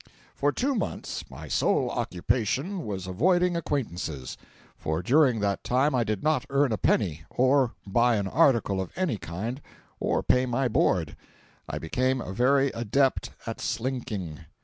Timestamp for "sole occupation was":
1.47-3.05